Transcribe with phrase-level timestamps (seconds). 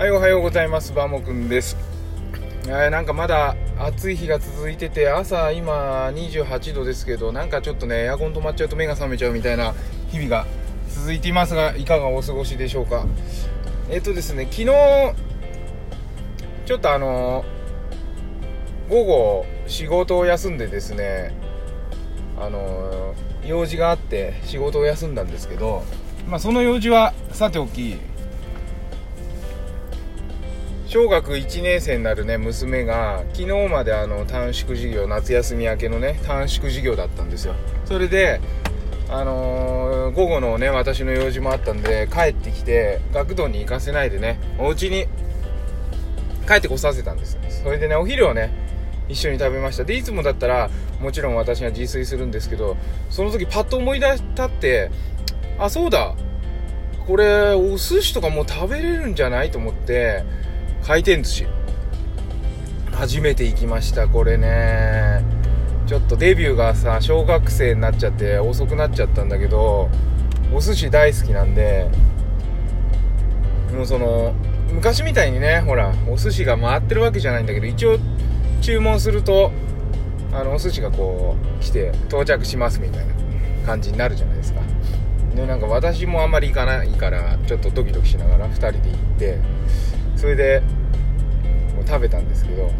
[0.00, 0.94] はい、おはようございます。
[0.94, 1.76] バモくんです。
[2.66, 9.74] えなんかまだ暑い日が続いてて、朝今28度ですけど、なんかちょっとね、エアコン止まっちゃうと目が覚めちゃうみたいな
[10.08, 10.46] 日々が
[10.88, 13.04] 続いていますが、いかがお過ごしでしょうか？
[13.90, 14.64] えっ、とですね、昨日、
[16.64, 17.44] ちょっとあの
[18.88, 21.34] 午後仕事を休んでですね、
[22.38, 23.14] あの
[23.44, 25.82] 用事があって仕事を休んだんですけど、
[26.26, 27.98] まあその用事はさておき、
[30.90, 37.54] 小学1年生になるね娘が昨日まであの短縮授業夏休み明けのね短縮授業だったんですよ。
[37.84, 38.40] それで
[39.08, 45.06] あのー午後のね私の用事もあったんで帰ってきて学童に行かせないでねお家に
[46.48, 47.38] 帰ってこさせたんです。
[47.62, 48.50] それでねお昼をね
[49.08, 49.84] 一緒に食べました。
[49.84, 52.76] でいつもだったらもちろん私が自炊するんですけど
[53.10, 54.90] その時パッと思い出したって
[55.56, 56.16] あそうだ。
[57.06, 59.52] これお寿司とかもう食べれるんじゃない？
[59.52, 60.24] と思って
[60.82, 61.46] 回転寿司。
[62.92, 65.24] 初めて行きましたこれね。
[65.86, 69.90] ちょっとデビューがさ小学生になっちゃって遅くなっちゃったんだけど
[70.54, 71.90] お寿司大好きなんで
[73.74, 74.32] もうその
[74.72, 77.98] 昔みたいにねほらお寿司が回ってるわけじゃないんだけど一応
[78.60, 79.50] 注文すると
[80.32, 83.12] あのお寿司がこう来て到着しますみたいな
[83.66, 84.60] 感じになるじゃないですか。
[85.34, 89.38] でなんか私もあんまり行かないからちょっとドキドキしながら2人で行って
[90.20, 90.62] それで
[91.86, 92.70] 食べたんですけど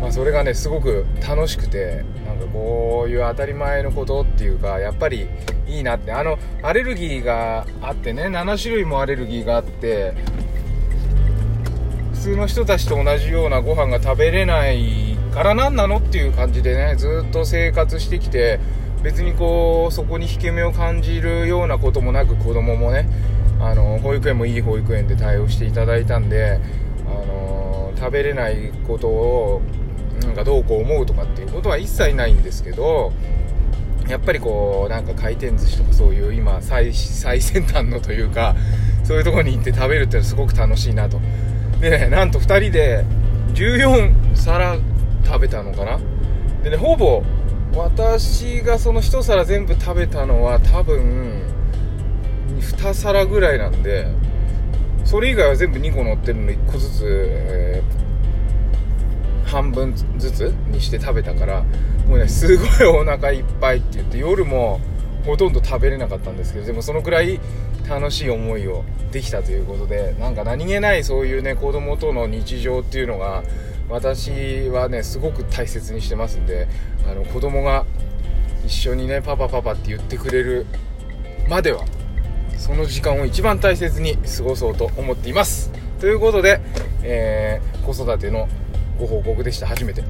[0.00, 5.28] まあそれがねすごく楽しくてなんかこういう当たり前のことっていうかやっぱり
[5.66, 10.14] いいなってあのアレルギーがあってね7種類もアレルギーがあって
[12.14, 18.60] 普通の人たちと同じようなご飯が食べれないから何なのっていう感じでねずっと生活してきて
[19.02, 23.08] 別にこうそこに引け目を感じるようなこともなく子供もね
[23.62, 26.60] あの保育園もいい保育園で対応していただいたんで
[27.06, 29.62] あの食べれないことを
[30.22, 33.12] なんかどうこう思うとかっていうことは一切ないんですけど
[34.08, 38.56] やっぱりこうなんか回転寿司とかそういう今最最先端のというか
[39.04, 41.20] そういうとこに行って食べるっていうのはすごく楽しいなと。
[41.80, 43.04] でねなんと2人で
[43.54, 44.76] 14皿
[45.24, 46.00] 食べたのかな？
[46.64, 47.22] でねほぼ
[47.74, 51.42] 私がその1皿全部食べたのは多分
[52.62, 54.06] 2皿ぐらいなんで
[55.04, 58.02] それ以外は全部2個乗ってるの1個ずつ、えー
[59.52, 61.62] 半分ずつにして食べたから
[62.08, 64.80] もうねすごいお腹いっぱいって言って夜も
[65.26, 67.38] ほとんど食べれなかったんですけどでもそのくらい
[67.86, 73.42] 楽しい思いをできたということでなんか何気ないそういうね子供との日常っていうのが
[73.90, 76.66] 私はねすごく大切にしてますんで
[77.06, 77.84] あの子供が
[78.64, 80.66] 一緒にねパパパパって言ってくれる
[81.48, 81.84] までは
[82.62, 85.72] その時間を一番大切に過ごそうと思っています。
[85.98, 86.60] ということで、
[87.02, 88.48] えー子育ての
[88.96, 89.66] ご報告でした。
[89.66, 90.04] 初めて。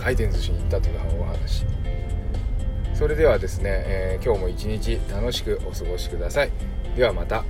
[0.00, 1.64] 回転寿司に行ったというお話。
[2.92, 6.50] それではですね、えー今日も一日楽しくお過ごしください。
[6.96, 7.44] ではまた。